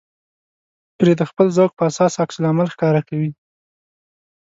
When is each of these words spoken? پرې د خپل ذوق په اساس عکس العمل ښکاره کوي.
پرې 0.97 1.13
د 1.19 1.21
خپل 1.29 1.47
ذوق 1.57 1.71
په 1.75 1.83
اساس 1.89 2.13
عکس 2.23 2.35
العمل 2.39 2.67
ښکاره 2.73 3.01
کوي. 3.09 3.31